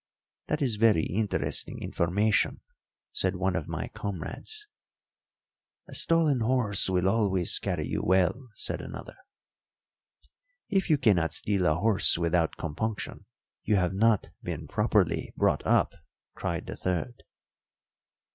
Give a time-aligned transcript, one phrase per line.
[0.47, 2.61] "That is very interesting information,"
[3.11, 4.67] said one of my comrades.
[5.87, 9.15] "A stolen horse will always carry you well," said another.
[10.69, 13.27] "If you cannot steal a horse without compunction,
[13.63, 15.93] you have not been properly brought up,"
[16.33, 17.21] cried the third.